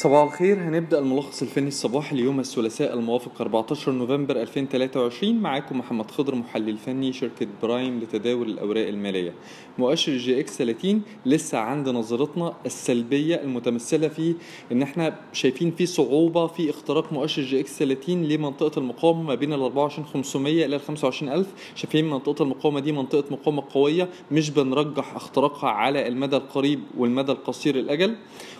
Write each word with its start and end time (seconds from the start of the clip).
صباح 0.00 0.22
الخير. 0.22 0.58
هنبدأ 0.62 0.98
الملخص 0.98 1.42
الفني 1.42 1.68
الصباحي 1.68 2.16
ليوم 2.16 2.40
الثلاثاء 2.40 2.94
الموافق 2.94 3.40
14 3.40 3.92
نوفمبر 3.92 4.36
2023 4.42 5.34
معاكم 5.34 5.78
محمد 5.78 6.10
خضر 6.10 6.34
محلل 6.34 6.76
فني 6.78 7.12
شركة 7.12 7.46
Prime 7.62 7.98
لتداول 8.00 8.48
الأوراق 8.50 8.88
المالية. 8.88 9.34
مؤشر 9.78 10.16
EGX 10.16 10.58
30 10.58 11.02
لسه 11.26 11.58
عند 11.58 11.88
نظرتنا 11.88 12.54
السلبية 12.66 13.34
المتمثلة 13.42 14.08
في 14.08 14.34
إن 14.72 14.82
إحنا 14.82 15.16
شايفين 15.32 15.70
في 15.70 15.86
صعوبة 15.86 16.46
في 16.46 16.70
اختراق 16.70 17.12
مؤشر 17.12 17.42
EGX 17.42 17.78
30 17.78 18.24
لمنطقة 18.24 18.78
المقاومة 18.78 19.22
ما 19.22 19.34
بين 19.34 19.52
ال 19.52 19.62
24500 19.62 20.66
إلى 20.66 20.76
ال 20.76 20.80
25000 20.80 21.46
شايفين 21.74 22.10
منطقة 22.10 22.42
المقاومة 22.42 22.80
دي 22.80 22.92
منطقة 22.92 23.24
مقاومة 23.30 23.62
قوية 23.74 24.08
مش 24.32 24.50
بنرجح 24.50 25.14
اختراقها 25.16 25.70
على 25.70 26.08
المدى 26.08 26.36
القريب 26.36 26.80
والمدى 26.98 27.32
القصير 27.32 27.78
الأجل. 27.78 28.16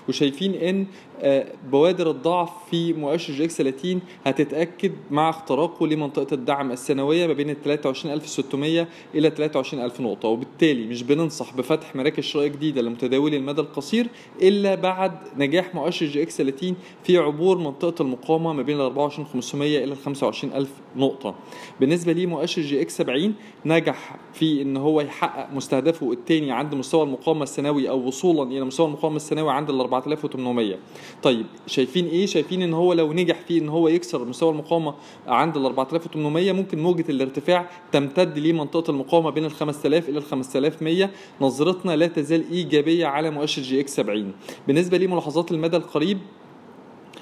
وشايفين 0.08 0.54
إن 0.54 0.86
بوادر 1.70 2.10
الضعف 2.10 2.50
في 2.70 2.92
مؤشر 2.92 3.32
EGX 3.32 3.56
30 3.56 4.00
هتتأكد 4.24 4.92
مع 5.10 5.30
اختراقه 5.30 5.86
لمنطقة 5.86 6.34
الدعم 6.34 6.72
السنوية 6.72 7.26
ما 7.26 7.32
بين 7.32 7.50
ال 7.50 7.62
23600 7.62 8.88
إلى 9.14 9.30
23000 9.30 10.00
نقطة. 10.00 10.28
وبالتالي 10.28 10.86
مش 10.86 11.02
بننصح 11.02 11.54
بفتح 11.54 11.96
مراكز 11.96 12.24
شراء 12.24 12.46
جديدة 12.46 12.82
لمتداولي 12.82 13.36
المدى 13.36 13.60
القصير 13.60 14.06
إلا 14.42 14.74
بعد 14.74 15.12
نجاح 15.36 15.74
مؤشر 15.74 16.06
EGX 16.06 16.36
30 16.36 16.74
في 17.04 17.18
عبور 17.18 17.58
منطقة 17.58 18.02
المقاومة 18.02 18.52
ما 18.52 18.62
بين 18.62 18.76
ال 18.76 18.80
24500 18.80 19.84
إلى 19.84 19.92
ال 19.92 19.96
25000 19.96 20.68
نقطة. 20.96 21.34
بالنسبة 21.80 22.12
لمؤشر 22.12 22.62
EGX 22.62 22.96
70 22.96 23.34
نجح 23.66 24.16
في 24.34 24.62
إن 24.62 24.76
هو 24.76 25.00
يحقق 25.00 25.52
مستهدفه 25.54 26.12
الثاني 26.12 26.52
عند 26.52 26.74
مستوى 26.74 27.02
المقاومة 27.02 27.42
السنوي 27.42 27.88
أو 27.88 28.06
وصولا 28.06 28.50
إلى 28.50 28.64
مستوى 28.64 28.86
المقاومة 28.86 29.16
السنوي 29.16 29.52
عند 29.52 29.70
ال 29.70 29.80
4800 29.80 30.76
طيب 31.22 31.46
شايفين 31.66 32.06
إيه؟ 32.06 32.26
شايفين 32.26 32.62
إن 32.62 32.74
هو 32.74 32.92
لو 32.92 33.12
نجح 33.12 33.40
في 33.48 33.58
إن 33.58 33.68
هو 33.68 33.88
يكسر 33.88 34.24
مستوى 34.24 34.50
المقاومة 34.50 34.94
عند 35.26 35.56
ال 35.56 35.66
4800 35.66 36.52
ممكن 36.52 36.78
موجة 36.78 37.04
الارتفاع 37.08 37.70
تمتد 37.92 38.38
لمنطقه 38.38 38.90
المقاومة 38.90 39.30
بين 39.30 39.44
ال 39.44 39.50
5000 39.50 40.08
إلى 40.08 40.18
ال 40.18 40.22
5100 40.22 41.10
نظرتنا 41.40 41.96
لا 41.96 42.06
تزال 42.06 42.44
إيجابية 42.50 43.06
على 43.06 43.30
مؤشر 43.30 43.62
EGX 43.62 43.96
70 43.96 44.32
بالنسبة 44.66 44.98
لملاحظات 44.98 45.52
المدى 45.52 45.76
القريب 45.76 46.18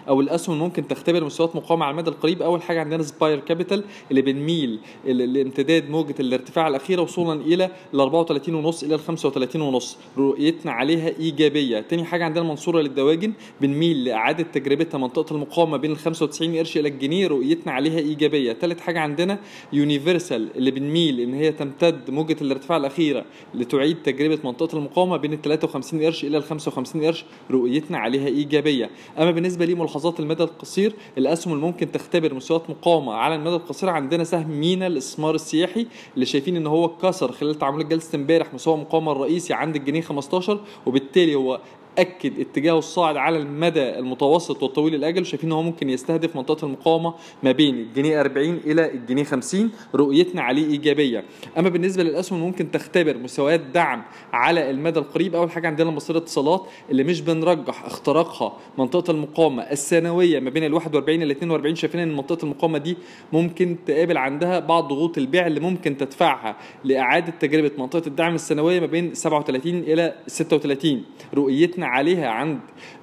أو 0.09 0.21
الأسهم 0.21 0.59
ممكن 0.59 0.89
تختبر 0.89 1.25
مستويات 1.25 1.57
مقاومة 1.57 1.85
على 1.85 1.93
المدى 1.93 2.11
القريب. 2.11 2.43
أول 2.43 2.63
حاجة 2.63 2.81
عندنا 2.81 3.03
Aspire 3.03 3.39
Capital 3.39 3.85
اللي 4.11 4.23
بنميل 4.23 4.79
لامتداد 5.05 5.91
موجة 5.91 6.15
الارتفاع 6.21 6.69
الأخيرة 6.69 7.03
وصولا 7.03 7.41
إلى 7.41 7.71
ال 7.95 8.01
34 8.01 8.55
ونص 8.55 8.83
إلى 8.83 8.95
ال 8.95 9.01
35 9.01 9.63
ونص. 9.63 9.99
رؤيتنا 10.19 10.73
عليها 10.73 11.09
إيجابية. 11.09 11.81
تاني 11.81 12.05
حاجة 12.05 12.25
عندنا 12.25 12.45
المنصورة 12.45 12.81
للدواجن 12.81 13.33
بنميل 13.61 14.05
لإعادة 14.05 14.43
تجربتها 14.43 14.99
منطقة 14.99 15.35
المقاومة 15.35 15.77
بين 15.77 15.91
ال 15.93 15.97
95 15.99 16.57
قرش 16.57 16.77
إلى 16.77 16.89
الجنيه. 16.89 17.27
رؤيتنا 17.27 17.73
عليها 17.73 17.99
إيجابية. 17.99 18.53
ثالث 18.53 18.81
حاجة 18.81 19.01
عندنا 19.01 19.39
يونيفرسال 19.73 20.49
اللي 20.57 20.71
بنميل 20.71 21.21
إن 21.21 21.35
هي 21.35 21.53
تمتد 21.53 22.11
موجة 22.11 22.37
الارتفاع 22.43 22.77
الأخيرة 22.77 23.25
لتعيد 23.55 24.03
تجربة 24.03 24.39
منطقة 24.45 24.79
المقاومة 24.79 25.17
بين 25.17 25.33
ال 25.33 25.43
53 25.43 26.03
قرش 26.03 26.25
إلى 26.25 26.37
ال 26.37 26.43
55 26.43 27.05
قرش. 27.05 27.25
رؤيتنا 27.51 27.99
عليها 27.99 28.27
إيجابية. 28.27 28.91
أما 29.19 29.31
بالنسبة 29.31 29.67
لملاحظات 29.67 29.98
ملاحظات 29.99 30.21
المدى 30.21 30.43
القصير 30.43 30.93
الأسهم 31.19 31.53
اللي 31.53 31.65
ممكن 31.65 31.93
تختبر 31.93 32.35
مستويات 32.35 32.71
مقاومة 32.71 33.13
على 33.13 33.35
المدى 33.35 33.57
القصير. 33.57 33.89
عندنا 33.89 34.25
سهم 34.25 34.51
مينا 34.51 34.87
الاستثمار 34.87 35.35
السياحي 35.35 35.87
اللي 36.15 36.27
شايفين 36.27 36.57
إن 36.57 36.67
هو 36.67 36.89
كسر 36.89 37.33
خلال 37.33 37.55
تعاملات 37.55 37.87
جلسة 37.87 38.17
امبارح 38.17 38.55
مستوى 38.55 38.75
المقاومة 38.75 39.13
الرئيسي 39.13 39.55
عند 39.55 39.77
الجنيه 39.77 40.01
15 40.01 40.61
وبالتالي 40.87 41.35
هو 41.35 41.61
اكد 41.99 42.41
اتجاهه 42.41 42.79
الصاعد 42.79 43.17
على 43.17 43.39
المدى 43.39 43.99
المتوسط 43.99 44.63
والطويل 44.63 44.95
الأجل 44.95 45.27
شايفين 45.27 45.49
إن 45.51 45.53
هو 45.53 45.63
ممكن 45.63 45.91
يستهدف 45.91 46.37
منطقة 46.37 46.65
المقاومة 46.67 47.15
ما 47.43 47.53
بين 47.53 47.75
الجنيه 47.75 48.21
40 48.21 48.61
إلى 48.67 48.93
الجنيه 48.93 49.25
50 49.25 49.71
رؤيتنا 49.95 50.43
عليه 50.43 50.67
إيجابية. 50.71 51.25
أما 51.59 51.69
بالنسبة 51.69 52.03
للأسهم 52.03 52.41
ممكن 52.41 52.71
تختبر 52.71 53.17
مستويات 53.19 53.61
دعم 53.61 54.03
على 54.33 54.71
المدى 54.71 54.99
القريب. 54.99 55.35
أول 55.35 55.51
حاجة 55.51 55.67
عندنا 55.67 55.91
مصير 55.91 56.17
اتصالات 56.17 56.67
اللي 56.91 57.05
مش 57.05 57.21
بنرجح 57.21 57.85
اختراقها 57.85 58.53
منطقة 58.79 59.11
المقاومة 59.11 59.63
السنوية 59.63 60.41
ما 60.41 60.51
بين 60.51 60.65
ال 60.65 60.75
41 60.75 61.23
ل 61.23 61.31
42 61.31 61.75
شايفين 61.75 62.01
إن 62.01 62.17
منطقة 62.17 62.45
المقاومة 62.45 62.79
دي 62.79 62.97
ممكن 63.33 63.77
تقابل 63.87 64.17
عندها 64.17 64.59
بعض 64.61 64.89
ضغوط 64.89 65.19
البيع 65.19 65.47
اللي 65.47 65.61
ممكن 65.61 65.97
تدفعها 65.97 66.57
لإعادة 66.85 67.33
تجربة 67.41 67.71
منطقة 67.79 68.07
الدعم 68.07 68.35
السنوية 68.35 68.81
ما 68.81 68.87
بين 68.87 69.15
37 69.15 69.75
إلى 69.79 70.15
36 70.27 71.03
رؤيتنا 71.35 71.88
عليها 71.89 72.29
عند 72.29 72.59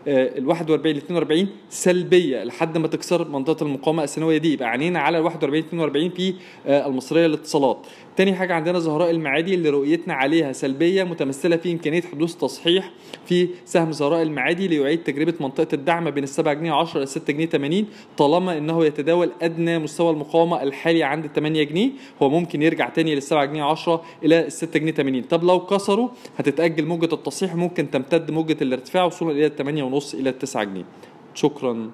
ال 0.08 0.48
41 0.48 0.96
ل 0.96 0.98
42 0.98 1.48
سلبية 1.70 2.44
لحد 2.44 2.78
ما 2.78 2.88
تكسر 2.88 3.28
منطقة 3.28 3.64
المقاومة 3.64 4.04
السنوية 4.04 4.38
دي. 4.38 4.54
يبقى 4.54 4.70
عينينا 4.70 5.00
على 5.00 5.18
ال 5.18 5.24
41 5.24 5.60
42 5.64 6.10
في 6.10 6.34
المصرية 6.68 7.28
للاتصالات. 7.28 7.88
تاني 8.16 8.34
حاجة 8.36 8.54
عندنا 8.54 8.80
زهراء 8.80 9.10
المعادي 9.12 9.56
اللي 9.56 9.70
رؤيتنا 9.70 10.14
عليها 10.14 10.52
سلبية 10.52 11.04
متمثلة 11.04 11.58
في 11.58 11.72
إمكانية 11.72 12.02
حدوث 12.02 12.36
تصحيح 12.36 12.92
في 13.26 13.48
سهم 13.66 13.92
زهراء 13.92 14.22
المعادي 14.22 14.68
ليعيد 14.68 15.04
تجربة 15.04 15.34
منطقة 15.40 15.68
الدعم 15.74 16.10
بين 16.10 16.24
السبعة 16.24 16.54
جنيه 16.54 16.72
10 16.74 16.98
إلى 16.98 17.06
6 17.06 17.34
جنيه 17.34 17.46
80 17.46 17.86
طالما 18.18 18.58
إنه 18.58 18.86
يتداول 18.86 19.32
أدنى 19.42 19.80
مستوى 19.80 20.10
المقاومة 20.12 20.64
الحالي 20.64 21.04
عند 21.04 21.28
8 21.36 21.64
جنيه. 21.64 21.90
هو 22.22 22.30
ممكن 22.30 22.62
يرجع 22.62 22.90
تاني 22.90 23.16
للسبعة 23.16 23.46
جنيه 23.46 23.64
10 23.64 24.04
إلى 24.24 24.46
6 24.50 24.80
جنيه 24.80 24.92
80 24.92 25.22
طب 25.22 25.44
لو 25.44 25.60
كسروا 25.66 26.10
هتتأجل 26.38 26.86
موجة 26.86 27.14
التصحيح 27.14 27.56
ممكن 27.56 27.92
تمتد 27.92 28.32
موجة 28.32 28.58
الارتفاع 28.68 29.04
وصولا 29.04 29.32
إلى 29.32 29.50
8 29.50 29.84
ونص 29.84 30.14
إلى 30.14 30.32
9 30.32 30.64
جنيه 30.64 30.86
شكرا 31.34 31.92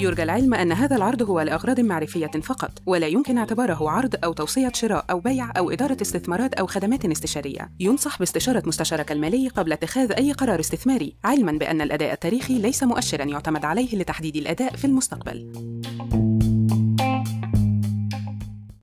يرجى 0.00 0.22
العلم 0.22 0.54
أن 0.54 0.72
هذا 0.72 0.96
العرض 0.96 1.22
هو 1.22 1.40
لأغراض 1.40 1.80
معرفية 1.80 2.26
فقط، 2.26 2.70
ولا 2.86 3.06
يمكن 3.06 3.38
اعتباره 3.38 3.90
عرض 3.90 4.14
أو 4.24 4.32
توصية 4.32 4.72
شراء 4.74 5.04
أو 5.10 5.20
بيع 5.20 5.52
أو 5.58 5.70
إدارة 5.70 5.96
استثمارات 6.02 6.54
أو 6.54 6.66
خدمات 6.66 7.04
استشارية. 7.04 7.70
ينصح 7.80 8.18
باستشارة 8.18 8.62
مستشارك 8.66 9.12
المالي 9.12 9.48
قبل 9.48 9.72
اتخاذ 9.72 10.12
أي 10.12 10.32
قرار 10.32 10.60
استثماري، 10.60 11.16
علماً 11.24 11.52
بأن 11.52 11.80
الأداء 11.80 12.12
التاريخي 12.12 12.58
ليس 12.58 12.82
مؤشراً 12.82 13.24
يعتمد 13.24 13.64
عليه 13.64 13.96
لتحديد 13.96 14.36
الأداء 14.36 14.76
في 14.76 14.84
المستقبل. 14.84 15.52